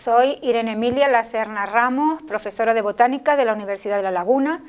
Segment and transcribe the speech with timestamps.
[0.00, 4.64] Soy Irene Emilia Lacerna Ramos, profesora de Botánica de la Universidad de La Laguna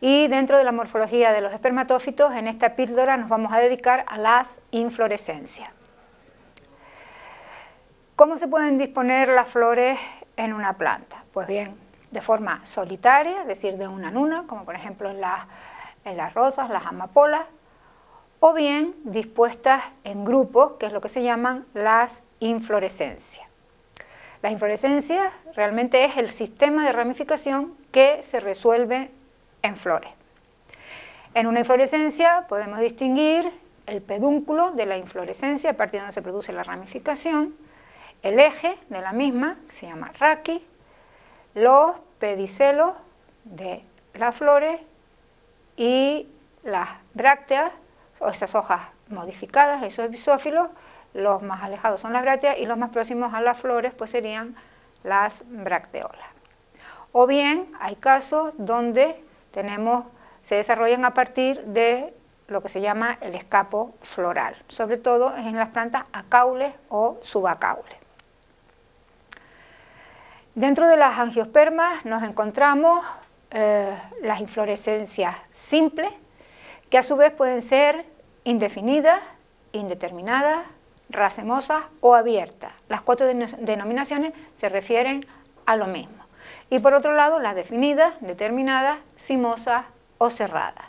[0.00, 4.04] y dentro de la morfología de los espermatófitos, en esta píldora nos vamos a dedicar
[4.08, 5.70] a las inflorescencias.
[8.16, 9.96] ¿Cómo se pueden disponer las flores
[10.36, 11.22] en una planta?
[11.32, 11.76] Pues bien,
[12.10, 15.46] de forma solitaria, es decir, de una en una, como por ejemplo en las,
[16.04, 17.44] en las rosas, las amapolas,
[18.40, 23.53] o bien dispuestas en grupos, que es lo que se llaman las inflorescencias.
[24.44, 29.10] Las inflorescencias realmente es el sistema de ramificación que se resuelve
[29.62, 30.10] en flores.
[31.32, 33.50] En una inflorescencia podemos distinguir
[33.86, 37.54] el pedúnculo de la inflorescencia, a partir de donde se produce la ramificación,
[38.22, 40.62] el eje de la misma, que se llama raqui,
[41.54, 42.92] los pedicelos
[43.44, 43.82] de
[44.12, 44.78] las flores
[45.78, 46.28] y
[46.64, 47.72] las brácteas,
[48.18, 50.68] o esas hojas modificadas, esos bisófilos,
[51.14, 54.56] los más alejados son las brácteas y los más próximos a las flores pues serían
[55.04, 56.28] las bracteolas.
[57.12, 60.04] O bien hay casos donde tenemos,
[60.42, 62.12] se desarrollan a partir de
[62.48, 67.96] lo que se llama el escapo floral, sobre todo en las plantas acaules o subacaules.
[70.54, 73.04] Dentro de las angiospermas nos encontramos
[73.50, 76.12] eh, las inflorescencias simples,
[76.90, 78.04] que a su vez pueden ser
[78.44, 79.20] indefinidas,
[79.72, 80.64] indeterminadas,
[81.14, 82.72] racemosas o abiertas.
[82.88, 85.26] Las cuatro denominaciones se refieren
[85.66, 86.24] a lo mismo.
[86.70, 89.86] Y por otro lado, las definidas, determinadas, cimosas
[90.18, 90.86] o cerradas.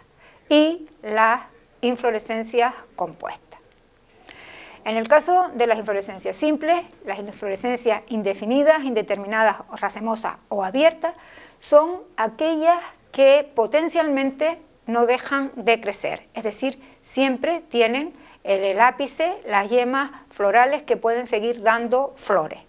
[0.49, 1.41] Y las
[1.81, 3.59] inflorescencias compuestas.
[4.83, 11.15] En el caso de las inflorescencias simples, las inflorescencias indefinidas, indeterminadas, racemosas o abiertas,
[11.59, 12.77] son aquellas
[13.11, 18.13] que potencialmente no dejan de crecer, es decir, siempre tienen
[18.45, 22.59] el, ápice, las yemas florales que pueden seguir dando flores.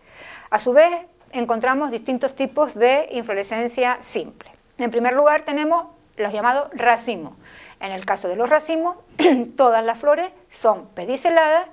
[0.50, 0.90] A su vez,
[1.32, 4.50] encontramos distintos tipos de inflorescencia simple.
[4.78, 7.34] En primer lugar, tenemos los llamados racimos.
[7.80, 8.96] En el caso de los racimos,
[9.56, 11.66] todas las flores son pediceladas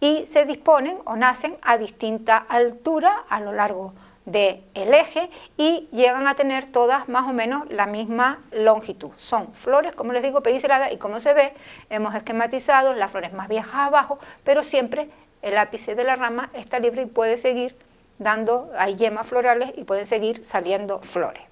[0.00, 3.92] y se disponen o nacen a distinta altura a lo largo
[4.30, 9.10] del eje y llegan a tener todas más o menos la misma longitud.
[9.18, 11.54] Son flores, como les digo, pediceladas y como se ve,
[11.90, 15.08] hemos esquematizado las flores más viejas abajo, pero siempre
[15.42, 17.76] el ápice de la rama está libre y puede seguir
[18.18, 21.42] dando, hay yemas florales y pueden seguir saliendo flores.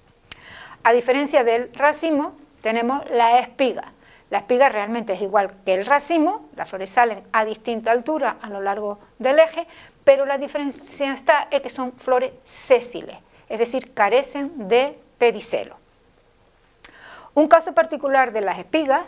[0.83, 3.93] A diferencia del racimo, tenemos la espiga.
[4.29, 8.49] La espiga realmente es igual que el racimo, las flores salen a distinta altura a
[8.49, 9.65] lo largo del eje,
[10.09, 13.15] pero la diferencia está en que son flores sésiles,
[13.47, 15.75] es decir, carecen de pedicelo.
[17.35, 19.03] Un caso particular de las espigas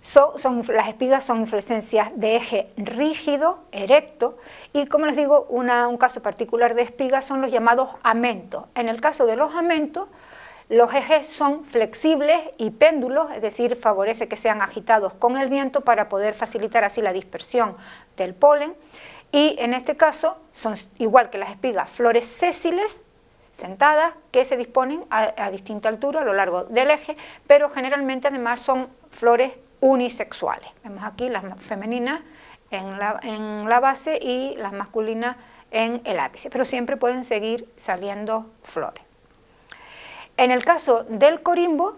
[0.00, 4.36] son, las espigas son inflorescencias de eje rígido, erecto,
[4.72, 8.64] y como les digo, un caso particular de espigas son los llamados amentos.
[8.74, 10.08] En el caso de los amentos,
[10.68, 15.82] los ejes son flexibles y péndulos, es decir, favorece que sean agitados con el viento
[15.82, 17.76] para poder facilitar así la dispersión
[18.16, 18.74] del polen.
[19.32, 23.02] Y en este caso son igual que las espigas, flores sésiles,
[23.52, 27.16] sentadas, que se disponen a, distinta altura a lo largo del eje,
[27.46, 30.68] pero generalmente además son flores unisexuales.
[30.84, 32.20] Vemos aquí las femeninas
[32.70, 35.36] en la, en la base y las masculinas
[35.70, 39.02] en el ápice, pero siempre pueden seguir saliendo flores.
[40.36, 41.96] En el caso del corimbo,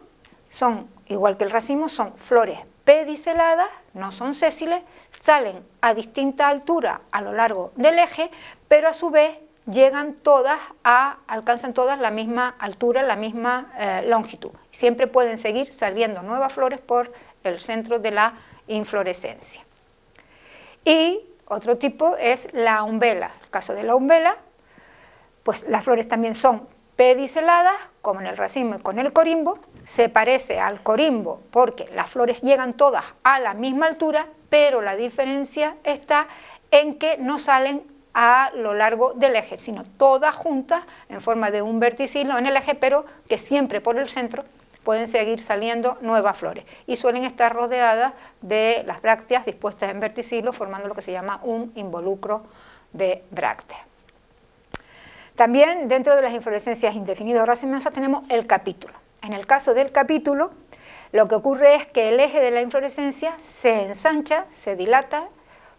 [0.51, 4.83] son, igual que el racimo, son flores pediceladas, no son sésiles,
[5.21, 8.31] salen a distinta altura a lo largo del eje,
[8.69, 14.05] pero a su vez llegan todas a, alcanzan todas la misma altura, la misma eh,
[14.07, 14.51] longitud.
[14.71, 18.35] Siempre pueden seguir saliendo nuevas flores por el centro de la
[18.67, 19.63] inflorescencia.
[20.85, 23.27] Y otro tipo es la umbela.
[23.27, 24.37] En el caso de la umbela,
[25.43, 30.09] pues las flores también son pediceladas, como en el racimo y con el corimbo, se
[30.09, 35.75] parece al corimbo porque las flores llegan todas a la misma altura, pero la diferencia
[35.83, 36.29] está
[36.71, 37.83] en que no salen
[38.15, 42.57] a lo largo del eje, sino todas juntas en forma de un verticilo en el
[42.57, 44.45] eje, pero que siempre por el centro
[44.85, 48.13] pueden seguir saliendo nuevas flores y suelen estar rodeadas
[48.43, 52.45] de las brácteas dispuestas en verticilo formando lo que se llama un involucro
[52.93, 53.81] de brácteas.
[55.35, 58.95] También dentro de las inflorescencias indefinidas o racemosas tenemos el capítulo.
[59.21, 60.53] En el caso del capítulo,
[61.15, 65.29] lo que ocurre es que el eje de la inflorescencia se ensancha, se dilata,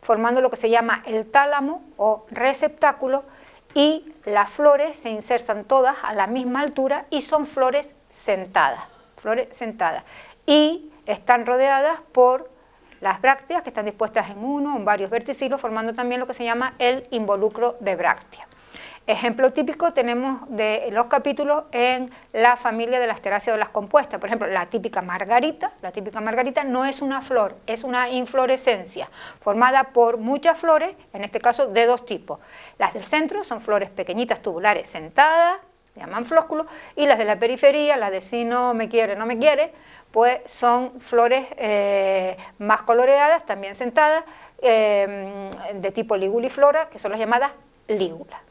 [0.01, 3.25] formando lo que se llama el tálamo o receptáculo
[3.73, 8.79] y las flores se insertan todas a la misma altura y son flores sentadas,
[9.17, 10.05] flores sentadas
[10.45, 12.49] y están rodeadas por
[13.01, 16.33] las brácteas que están dispuestas en uno o en varios verticilos formando también lo que
[16.33, 18.47] se llama el involucro de bráctea.
[19.07, 24.19] Ejemplo típico tenemos de los capítulos en la familia de las teráceas de las compuestas.
[24.19, 29.07] Por ejemplo, la típica margarita, la típica margarita no es una flor, es una inflorescencia
[29.41, 32.39] formada por muchas flores, en este caso de dos tipos.
[32.79, 35.59] Las del centro son flores pequeñitas tubulares sentadas,
[35.93, 36.65] se llaman flósculos,
[36.95, 39.71] y las de la periferia, las de si no me quiere, no me quiere,
[40.11, 44.23] pues son flores eh, más coloreadas, también sentadas,
[44.63, 47.51] eh, de tipo liguliflora, que son las llamadas
[47.87, 48.44] lígulas.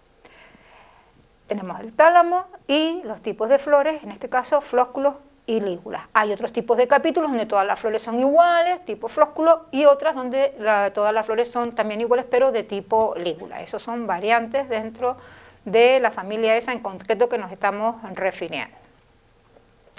[1.47, 5.15] Tenemos el tálamo y los tipos de flores, en este caso flósculos
[5.47, 6.03] y lígulas.
[6.15, 10.15] Hay otros tipos de capítulos donde todas las flores son iguales, tipo flósculo, y otras
[10.15, 10.55] donde
[10.95, 13.61] todas las flores son también iguales, pero de tipo lígula.
[13.61, 15.17] Esos son variantes dentro
[15.67, 18.77] de la familia esa en concreto que nos estamos refiriendo.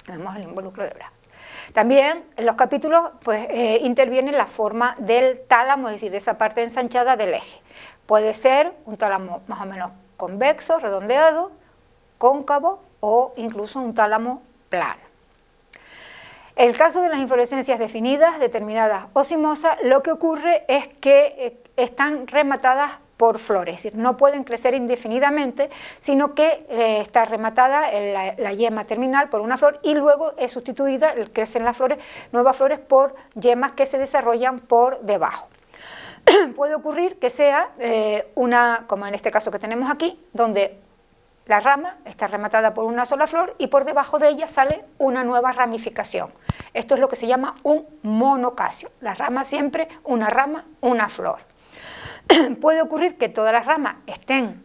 [0.08, 1.14] Vemos el involucro de brazos.
[1.72, 6.38] También en los capítulos pues, eh, interviene la forma del tálamo, es decir, de esa
[6.38, 7.60] parte ensanchada del eje.
[8.06, 11.52] Puede ser un tálamo más o menos convexo, redondeado,
[12.18, 15.00] cóncavo o incluso un tálamo plano.
[16.56, 21.62] El caso de las inflorescencias definidas, determinadas o cimosas, lo que ocurre es que eh,
[21.76, 25.70] están rematadas por flores, es decir, no pueden crecer indefinidamente,
[26.00, 30.52] sino que eh, está rematada la, la, yema terminal por una flor y luego es
[30.52, 31.98] sustituida, crecen las flores,
[32.32, 35.48] nuevas flores por yemas que se desarrollan por debajo.
[36.56, 40.80] Puede ocurrir que sea eh, una, como en este caso que tenemos aquí, donde
[41.44, 45.22] la rama está rematada por una sola flor y por debajo de ella sale una
[45.22, 46.32] nueva ramificación.
[46.72, 48.90] Esto es lo que se llama un monocasio.
[49.00, 51.40] La rama siempre, una rama, una flor.
[52.60, 54.64] puede ocurrir que todas las ramas estén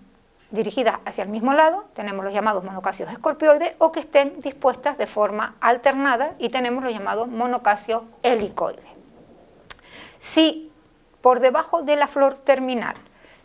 [0.50, 5.08] dirigidas hacia el mismo lado, tenemos los llamados monocasios escorpioides, o que estén dispuestas de
[5.08, 8.86] forma alternada y tenemos los llamados monocasios helicoides.
[10.18, 10.71] Si
[11.22, 12.96] por debajo de la flor terminal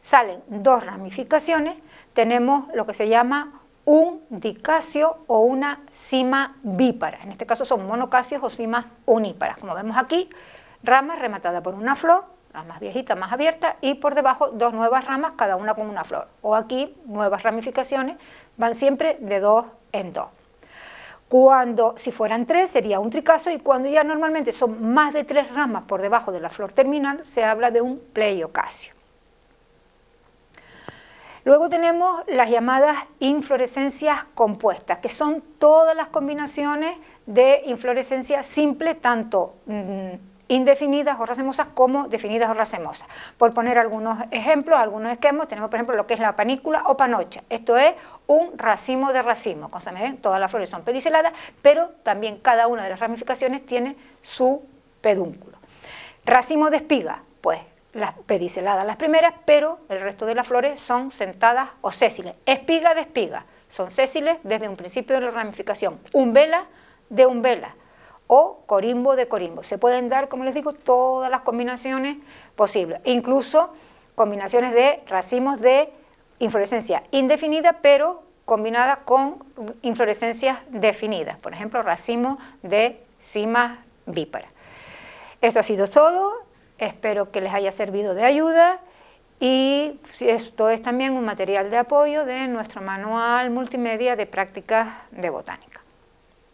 [0.00, 1.76] salen dos ramificaciones,
[2.12, 7.18] tenemos lo que se llama un dicasio o una cima bípara.
[7.22, 9.58] En este caso son monocasios o cimas uníparas.
[9.58, 10.30] Como vemos aquí,
[10.82, 15.04] ramas rematadas por una flor, la más viejita, más abierta, y por debajo dos nuevas
[15.04, 16.28] ramas, cada una con una flor.
[16.40, 18.16] O aquí, nuevas ramificaciones,
[18.56, 20.28] van siempre de dos en dos.
[21.28, 25.52] Cuando, si fueran tres, sería un tricaso y cuando ya normalmente son más de tres
[25.52, 28.94] ramas por debajo de la flor terminal, se habla de un pleiocasio.
[31.44, 36.96] Luego tenemos las llamadas inflorescencias compuestas, que son todas las combinaciones
[37.26, 40.14] de inflorescencia simple, tanto mm,
[40.48, 43.06] indefinidas o racemosas como definidas o racemosas.
[43.38, 46.96] Por poner algunos ejemplos, algunos esquemas, tenemos por ejemplo lo que es la panícula o
[46.96, 47.42] panocha.
[47.48, 47.94] Esto es
[48.26, 49.70] un racimo de racimo.
[50.20, 51.32] Todas las flores son pediceladas,
[51.62, 54.62] pero también cada una de las ramificaciones tiene su
[55.00, 55.58] pedúnculo.
[56.24, 57.60] Racimo de espiga, pues
[57.92, 62.34] las pediceladas las primeras, pero el resto de las flores son sentadas o sésiles.
[62.44, 65.98] Espiga de espiga, son sésiles desde un principio de la ramificación.
[66.12, 66.66] Umbela
[67.08, 67.74] de umbela
[68.26, 69.62] o corimbo de corimbo.
[69.62, 72.18] Se pueden dar, como les digo, todas las combinaciones
[72.56, 73.70] posibles, incluso
[74.14, 75.92] combinaciones de racimos de
[76.38, 79.44] inflorescencia indefinida, pero combinada con
[79.82, 84.50] inflorescencias definidas, por ejemplo, racimo de cimas víparas.
[85.40, 86.32] Esto ha sido todo,
[86.78, 88.80] espero que les haya servido de ayuda
[89.40, 95.28] y esto es también un material de apoyo de nuestro manual multimedia de prácticas de
[95.28, 95.75] botánica.